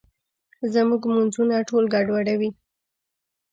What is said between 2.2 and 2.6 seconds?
دي.